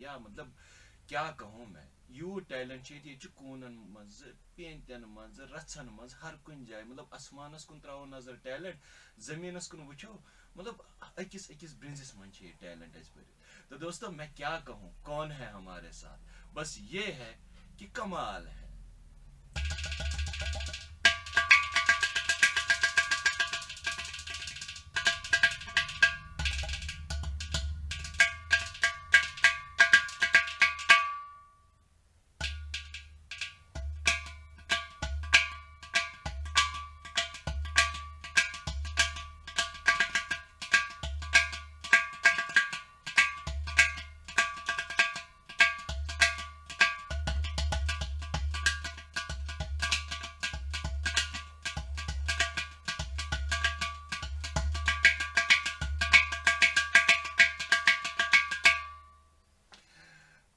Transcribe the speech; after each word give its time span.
مطلب 0.00 0.48
کیٛاہ 1.06 1.32
کہوٗ 1.38 1.66
مےٚ 1.66 1.84
یوٗت 2.08 2.48
ٹیلینٹ 2.48 2.84
چھُ 2.84 2.92
ییٚتہِ 2.94 3.08
ییٚتہِ 3.08 3.22
چھِ 3.22 3.34
کوٗنن 3.34 3.76
منٛزٕ 3.92 4.32
پینتٮ۪ن 4.56 5.02
منٛزٕ 5.08 5.46
رَژھن 5.52 5.86
منٛز 5.92 6.14
ہر 6.22 6.34
کُنہِ 6.44 6.66
جایہِ 6.68 6.86
مطلب 6.86 7.04
آسمانس 7.10 7.64
کُن 7.66 7.80
ترٛاوو 7.80 8.06
نظر 8.06 8.34
ٹیلنٹ 8.42 8.76
زٔمیٖنس 9.26 9.68
کُن 9.68 9.80
وٕچھو 9.80 10.12
مطلب 10.56 10.82
أکِس 11.18 11.50
أکِس 11.50 11.74
برٛنزِس 11.78 12.14
منٛز 12.14 12.34
چھِ 12.34 12.44
ییٚتہِ 12.44 12.60
ٹیلنٹ 12.60 12.96
اَسہِ 12.96 13.14
بٔرِتھ 13.14 13.68
تہٕ 13.68 13.78
دوستو 13.80 14.10
مےٚ 14.12 14.34
کیاہ 14.36 14.58
کہ 14.66 14.72
کون 15.02 15.32
ہے 15.32 15.46
ہمارے 15.46 15.92
ساتہٕ 15.92 16.54
بس 16.54 16.78
یہ 16.92 17.12
ہے 17.18 17.34
کہِ 17.78 17.86
کمال 17.92 18.46
ہے 18.46 18.64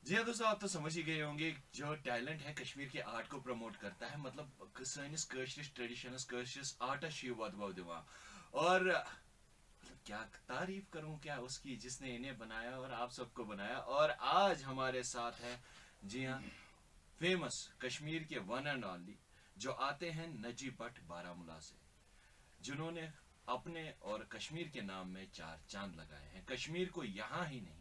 जी 0.09 0.15
हाँ 0.15 0.25
दोस्तों 0.25 0.47
आप 0.49 0.61
तो 0.61 0.69
समझ 0.69 0.95
ही 0.97 1.03
गए 1.03 1.21
होंगे 1.21 1.51
जो 1.75 1.95
टैलेंट 2.05 2.41
है 2.43 2.53
कश्मीर 2.55 2.89
के 2.89 3.01
आर्ट 3.11 3.29
को 3.29 3.39
प्रमोट 3.41 3.77
करता 3.77 4.07
है 4.07 4.21
मतलब 4.21 4.73
सैनिस 4.85 5.25
कशिश 5.27 5.71
ट्रेडिशनस 5.77 6.27
कशिश 6.31 6.77
आर्टस 6.83 7.21
वदव 7.39 7.73
दिवा 7.73 8.05
और 8.57 8.85
मतलब 8.89 9.99
क्या 10.07 10.19
तारीफ 10.49 10.91
करूं 10.93 11.17
क्या 11.19 11.37
उसकी 11.41 11.77
जिसने 11.79 12.15
इन्हें 12.15 12.37
बनाया 12.39 12.77
और 12.79 12.93
आप 12.95 13.11
सबको 13.13 13.45
बनाया 13.45 13.79
और 13.91 14.11
आज 14.35 14.63
हमारे 14.63 15.03
साथ 15.05 15.41
है 15.41 15.59
जी 16.05 16.25
हाँ 16.25 16.41
फेमस 17.21 17.69
कश्मीर 17.83 18.25
के 18.25 18.39
वन 18.47 18.67
एंड 18.67 18.85
ऑनली 18.85 19.17
जो 19.57 19.71
आते 19.83 20.11
हैं 20.11 20.29
नजी 20.39 20.71
भट्ट 20.81 21.01
बारामूला 21.09 21.59
से 21.61 21.77
जिन्होंने 22.61 23.09
अपने 23.49 23.93
और 24.03 24.29
कश्मीर 24.33 24.69
के 24.75 24.83
नाम 24.83 25.09
में 25.09 25.27
चार 25.33 25.61
चांद 25.69 25.97
लगाए 25.97 26.29
हैं 26.35 26.45
कश्मीर 26.47 26.89
को 26.91 27.05
यहाँ 27.05 27.47
ही 27.47 27.61
नहीं 27.61 27.78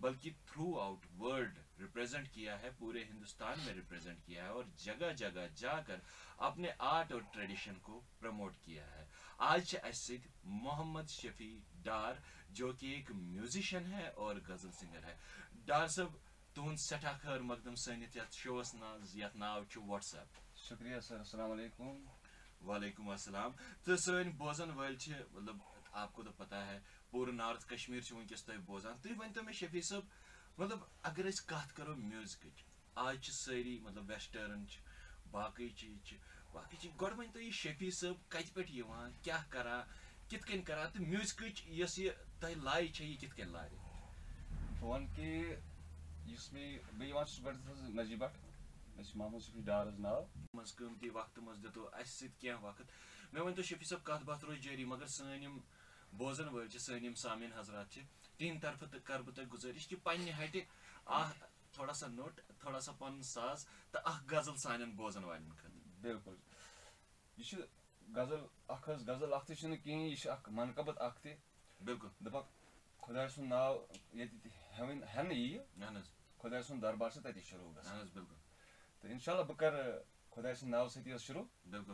बल्कि 0.00 0.30
थ्रू 0.48 0.74
आउट 0.78 1.06
वर्ल्ड 1.18 1.58
रिप्रेजेंट 1.80 2.28
किया 2.28 2.56
है 2.56 2.70
पूरे 2.80 3.02
हिंदुस्तान 3.04 3.60
में 3.60 3.72
रिप्रेजेंट 3.74 4.18
किया 4.26 4.44
है 4.44 4.52
और 4.52 4.70
जगह 4.80 5.12
जगह 5.14 5.48
जाकर 5.58 6.02
अपने 6.42 6.74
आर्ट 6.86 7.12
और 7.12 7.22
ट्रेडिशन 7.32 7.80
को 7.84 8.02
प्रमोट 8.20 8.56
किया 8.64 8.84
है 8.86 9.06
आज 9.44 9.74
ऐसे 9.84 10.20
मोहम्मद 10.46 11.08
शफी 11.10 11.50
डार 11.84 12.22
जो 12.52 12.72
कि 12.74 12.94
एक 12.94 13.12
म्यूजिशियन 13.14 13.84
है 13.86 14.08
और 14.18 14.40
गजल 14.42 14.70
सिंगर 14.72 15.04
है 15.04 15.18
डार 15.66 15.88
साहब 15.88 16.20
तुहद 16.56 16.76
सठा 16.80 17.12
खर 17.22 17.42
मकदम 17.44 17.74
सनित 17.78 18.18
शोस 18.34 18.72
यथ 19.16 19.36
नाव 19.36 19.64
व्हाट्सएप 19.78 20.42
शुक्रिया 20.58 21.00
सर 21.00 21.18
अस्सलाम 21.18 21.48
वालेकुम 21.48 21.96
वालेकुम 22.62 23.12
अस्सलाम 23.12 23.54
तो 23.86 23.96
सन 23.98 24.32
बोजन 24.38 24.70
वल 24.72 24.96
मतलब 25.30 25.60
आपको 25.96 26.22
तो 26.22 26.30
पता 26.38 26.58
है 26.64 26.78
पूरे 27.12 27.32
नॉर्थ 27.32 27.68
कश्मीर 27.68 28.02
वनकस 28.12 28.44
तुम 28.46 28.64
बोजान 28.68 28.98
तुम 29.04 29.12
वन 29.20 29.32
तो 29.32 29.42
मे 29.42 29.52
शफी 29.54 29.82
सब 29.82 30.08
मतलब 30.58 30.88
अगर 31.04 31.30
कत 31.52 31.70
करो 31.76 31.94
म्यूजिक 31.96 32.64
आज 32.98 33.30
सारी 33.32 33.78
मतलब 33.84 34.10
वेस्टर्न 34.10 34.66
बाकी 35.32 35.68
चीज 35.80 36.12
बाकी 36.54 36.76
चीज 36.76 36.92
गो 36.96 37.08
वन 37.16 37.30
तो 37.32 37.40
यह 37.40 37.52
शफी 37.54 37.90
सब 37.92 38.20
कत 38.32 38.52
पे 38.56 38.62
क्या 39.24 39.38
करा 39.52 39.78
कित 40.30 40.44
कन 40.44 40.62
करा 40.68 40.84
तो 40.90 41.04
म्यूजिक 41.04 41.64
यस 41.80 41.98
ये 41.98 42.10
तह 42.42 42.62
लाय 42.64 42.84
यह 42.84 43.16
कित 43.20 43.32
कन 43.32 43.52
लाय 43.52 43.70
वन 44.82 45.06
कि 45.18 45.30
युस 46.32 46.50
मे 46.54 46.66
बे 46.98 47.12
वन 47.12 47.62
नजीब 48.00 48.20
भट 48.20 48.34
मे 48.96 49.04
मोहम्मद 49.16 49.40
शफी 49.42 49.62
डार 49.64 49.92
नाव 50.00 50.28
मज 50.56 50.70
कमती 50.78 51.10
بوزن 56.17 56.47
وٲلۍ 56.47 56.69
چھِ 56.71 56.79
سٲنۍ 56.79 57.03
یِم 57.05 57.15
سامیٖن 57.15 57.51
حضرات 57.59 57.91
چھِ 57.91 58.01
تِہنٛدِ 58.37 58.61
طرفہٕ 58.61 58.99
کَرٕ 59.05 59.23
بہٕ 59.25 59.35
تۄہہِ 59.35 59.51
گُزٲرِش 59.53 59.87
کہِ 59.87 59.97
پنٕنہِ 60.03 60.33
ہَٹہِ 60.39 60.61
اکھ 61.05 61.43
تھوڑا 61.73 61.93
سا 61.93 62.07
نوٚٹ 62.07 62.39
تھوڑا 62.59 62.79
سا 62.79 62.91
پَنُن 62.99 63.21
ساز 63.23 63.65
تہٕ 63.91 64.01
اکھ 64.05 64.33
غزل 64.33 64.55
سانٮ۪ن 64.63 64.91
بوزن 64.95 65.23
والٮ۪ن 65.23 65.51
خٲطرٕ 65.57 66.01
بِلکُل 66.01 66.35
یہِ 67.37 67.45
چھُ 67.45 67.57
غزل 68.15 68.45
اکھ 68.67 68.89
حظ 68.89 69.09
غزل 69.09 69.33
اکھ 69.33 69.45
تہِ 69.47 69.55
چھُنہٕ 69.57 69.81
کِہیٖنۍ 69.83 70.09
یہِ 70.09 70.17
چھِ 70.21 70.29
اکھ 70.29 70.49
منقبت 70.49 71.01
اکھ 71.01 71.19
تہِ 71.21 71.35
بِلکُل 71.85 72.09
دَپان 72.25 72.43
خۄداے 73.01 73.27
سُنٛد 73.27 73.47
ناو 73.49 73.73
ییٚتہِ 74.13 74.49
ہیٚوٕنۍ 74.77 75.03
ہیٚنہٕ 75.13 75.37
یی 75.37 75.57
اہن 75.57 75.97
حظ 75.97 76.09
خۄداے 76.39 76.61
سُنٛد 76.61 76.81
دربار 76.81 77.09
چھُ 77.09 77.21
تَتی 77.23 77.41
شروٗع 77.49 77.71
گژھان 77.77 77.99
حظ 78.01 78.09
بِلکُل 78.13 78.35
تہٕ 78.99 79.11
اِنشاء 79.11 79.31
اللہ 79.33 79.45
بہٕ 79.49 79.57
کَرٕ 79.57 80.03
خۄداے 80.31 80.53
سٕنٛدِ 80.53 80.71
ناوٕ 80.71 80.89
سۭتی 80.93 81.13
حظ 81.13 81.21
شروٗع۔ 81.21 81.45
بِلکُل 81.71 81.93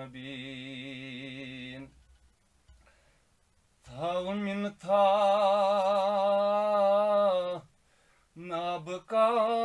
مبين 0.00 1.90
تاء 3.84 4.32
من 4.32 4.62
کنگ 9.10 9.56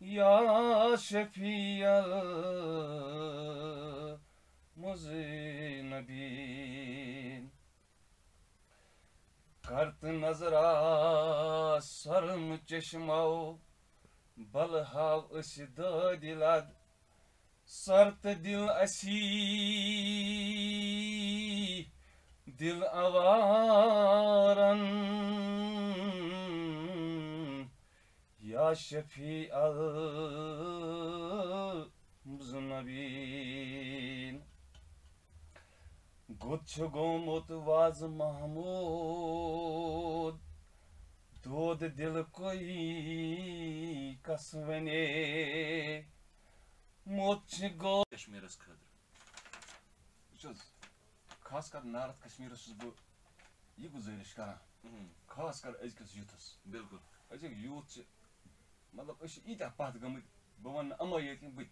یا 0.00 0.36
يا 1.82 2.00
مُضیٖن 4.76 5.90
بیٖن 6.06 7.44
خرت 9.64 10.04
نظرا 10.04 10.70
سرم 11.82 12.46
چشمو 12.68 13.58
بلہٕ 14.52 14.86
ہاو 14.92 15.20
أسۍ 15.38 15.64
دٲدِ 15.76 16.24
لد 16.40 16.66
سرتہٕ 17.82 18.40
دِل 18.44 18.64
اسی 18.82 19.22
دِل 22.58 22.80
اوارن 23.02 24.82
یا 28.52 28.68
شفیع 28.86 29.44
المذنبین 33.12 34.34
گوٚت 36.42 36.62
چھُ 36.70 36.82
گوٚمُت 36.94 37.48
وازٕ 37.66 38.08
محموٗد 38.20 39.70
दोद 41.45 41.83
दिल 41.97 42.21
कोई 42.33 44.17
कस 44.25 44.51
वने 44.67 45.01
मोच 47.05 47.61
गो 47.77 47.95
कश्मीर 48.13 48.45
खतर 48.61 50.53
खास 51.45 51.69
कर 51.69 51.83
नॉर्थ 51.85 52.23
कश्मीर 52.23 52.51
बह 52.75 52.93
यह 53.79 53.89
गुजारिश 53.91 54.31
कर 54.33 54.49
खास 55.29 55.61
कर 55.61 55.75
अजकस 55.77 56.15
यूथस 56.17 56.45
बिल्कुल 56.67 56.99
अजुक 57.31 57.53
यूथ 57.59 57.97
मतलब 58.93 59.27
ईत्या 59.47 59.67
पत 59.79 59.97
गमत 60.03 60.25
बह 60.59 60.71
वन 60.73 60.91
अमो 60.99 61.19
ये 61.19 61.33
बह 61.43 61.69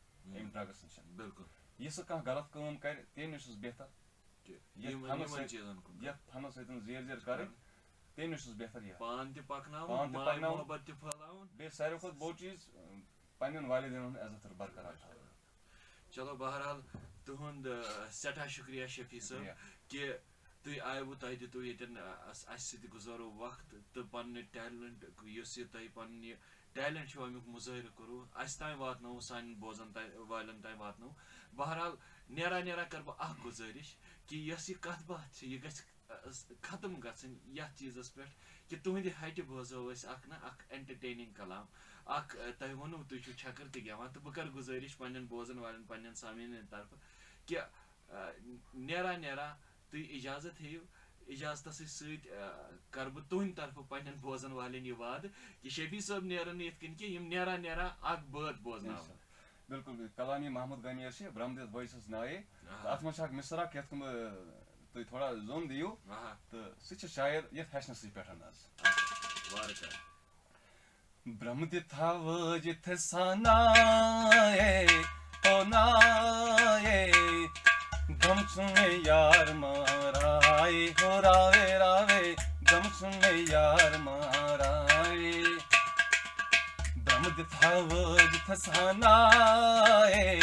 یہِ 1.79 1.91
سُہ 1.91 2.03
کانٛہہ 2.03 2.33
غلط 2.33 2.53
کٲم 2.53 2.77
کَرِ 2.77 3.03
تٔمۍ 3.15 3.29
نِش 3.29 3.43
چھُس 3.45 3.57
بہتر۔ 3.57 3.85
یِم 4.49 5.05
یِمن 5.07 5.49
چیٖزن 5.49 5.81
کُن 5.85 6.05
یَتھ 6.05 6.31
فنَس 6.33 6.55
سۭتۍ 6.55 6.81
زیر 6.87 7.03
زیر 7.03 7.19
کَرٕنۍ 7.25 7.55
تٔمِس 8.15 8.45
چھُس 8.45 8.55
بہتر 8.59 8.83
یہِ 8.83 8.99
پانہٕ 8.99 9.35
تہِ 9.35 9.47
پَکناوُن 9.47 10.13
ماے 10.13 10.39
محبت 10.39 10.87
تہِ 10.87 10.95
پھہلاوُن 11.01 11.47
بیٚیہِ 11.57 11.73
ساروی 11.77 11.99
کھۄتہٕ 11.99 12.19
بوٚڑ 12.19 12.35
چیٖز 12.39 12.69
پنٕنٮ۪ن 13.39 13.65
والدینن 13.71 14.05
ہُنٛد 14.05 14.19
عزت 14.25 14.53
برقرار 14.57 14.95
چلو 16.11 16.37
بہرحال 16.37 16.81
تُہُنٛد 17.25 17.67
سٮ۪ٹھاہ 18.11 18.49
شُکریہ 18.57 18.87
شفیع 18.97 19.21
صٲب 19.29 19.45
کہِ 19.89 20.13
تُہۍ 20.63 20.81
آیوٕ 20.91 21.15
تۄہہِ 21.21 21.41
دِتوٕ 21.41 21.65
ییٚتٮ۪ن 21.65 21.97
اَسہِ 22.31 22.61
سۭتۍ 22.69 22.93
گُزارو 22.95 23.31
وقت 23.45 23.75
تہٕ 23.93 24.11
پنٕنہِ 24.11 24.43
ٹیلنٹ 24.53 25.05
یُس 25.37 25.59
یہِ 25.59 25.67
تۄہہِ 25.73 25.89
پنٕنہِ 25.95 26.35
ٹیلنٛٹ 26.75 27.09
چھُ 27.11 27.23
اَمیُک 27.23 27.47
مُظٲہرٕ 27.49 27.91
کوٚروُ 27.97 28.25
اَسہِ 28.43 28.59
تانۍ 28.59 28.77
واتنو 28.79 29.19
سانٮ۪ن 29.21 29.55
بوزَن 29.61 29.91
بوزن 29.93 30.23
والٮ۪ن 30.29 30.61
تانۍ 30.61 30.79
واتنوو 30.81 31.13
بہرحال 31.57 31.95
نیران 32.37 32.65
نیران 32.65 32.87
کَرٕ 32.91 33.03
بہٕ 33.05 33.15
اَکھ 33.19 33.47
گُزٲرِش 33.47 33.95
کہِ 34.27 34.39
یۄس 34.49 34.69
یہِ 34.69 34.77
کَتھ 34.81 35.05
باتھ 35.07 35.35
چھِ 35.37 35.47
یہِ 35.47 35.63
گژھِ 35.65 35.83
ختم 36.63 36.99
گژھٕنۍ 37.05 37.57
یَتھ 37.57 37.79
چیٖزَس 37.79 38.13
پٮ۪ٹھ 38.15 38.35
کہِ 38.69 38.79
تُہٕنٛدِ 38.83 39.11
ہَٹہِ 39.21 39.43
بوزو 39.49 39.89
أسۍ 39.91 40.09
اَکھ 40.13 40.29
نہ 40.29 40.35
اَکھ 40.49 40.65
اٮ۪نٹَرٹینِنٛگ 40.69 41.33
کَلام 41.37 41.65
اَکھ 42.17 42.37
تۄہہِ 42.59 42.73
ووٚنوُ 42.73 43.03
تُہۍ 43.09 43.19
چھُو 43.25 43.33
چھَکٕر 43.33 43.69
تہِ 43.73 43.85
گٮ۪وان 43.87 44.09
تہٕ 44.13 44.23
بہٕ 44.23 44.33
کَرٕ 44.35 44.55
گُزٲرِش 44.55 44.97
پنٛنٮ۪ن 44.97 45.27
بوزَن 45.29 45.59
والٮ۪ن 45.59 45.85
پنٛنٮ۪ن 45.85 46.15
سامٮ۪ن 46.15 46.67
طرفہٕ 46.71 46.99
کہِ 47.47 47.59
نیران 48.89 49.21
نیران 49.21 49.53
تُہۍ 49.91 50.05
اِجازت 50.17 50.61
ہیٚیِو 50.61 50.83
اِجازتَسٕے 51.27 51.87
سۭتۍ 51.87 52.31
کَرٕ 52.91 53.11
بہٕ 53.11 53.29
تُہٕنٛدِ 53.29 53.57
طرفہٕ 53.57 53.89
پنٛنٮ۪ن 53.89 54.17
بوزَن 54.21 54.53
والٮ۪ن 54.53 54.87
یہِ 54.87 54.97
وعدٕ 54.99 55.29
کہِ 55.63 55.71
شفیع 55.71 56.01
صٲب 56.01 56.25
نیرَن 56.25 56.57
نہٕ 56.57 56.67
یِتھ 56.67 56.81
کٔنۍ 56.81 56.97
کہِ 56.99 57.11
یِم 57.11 57.27
نیران 57.27 57.61
نیران 57.63 57.91
اَکھ 58.01 58.31
بٲتھ 58.31 58.63
بوزناوان 58.63 59.17
کلامی 60.17 60.49
محمد 60.49 60.85
غمیر 60.85 61.11
چھِ 61.11 61.29
برٛمدِس 61.35 61.63
دِتھ 61.63 61.71
بٲے 61.71 61.87
سٕنٛز 61.87 62.09
ناو 62.09 62.23
اَتھ 62.89 63.05
منٛز 63.05 63.17
چھِ 63.17 63.25
اَکھ 63.25 63.33
مِثر 63.33 63.59
اکھ 63.59 63.77
یَتھ 63.77 63.91
کُن 63.91 64.01
تُہۍ 64.93 65.05
تھوڑا 65.09 65.33
زوٚن 65.35 65.69
دِیِو۔ 65.69 65.97
تہٕ 66.51 66.81
سُہ 66.81 66.95
چھِ 66.95 67.09
شاید 67.09 67.45
یَتھ 67.53 67.77
ہٮ۪چھنَسٕے 67.77 68.09
پٮ۪ٹھ 68.15 68.31
حظ۔ 77.21 77.64
गम 78.26 78.42
सुने 78.54 78.88
यार 79.08 79.54
माराए 79.58 80.86
हो 81.02 81.20
रावे 81.26 81.66
रावे 81.84 82.36
गम 82.72 82.90
सुने 83.00 83.34
यार 83.52 83.98
माराए 84.08 85.34
ब्रह्म 87.06 87.46
थव 87.54 87.94
जिथ 88.32 88.56
सनाए 88.66 90.40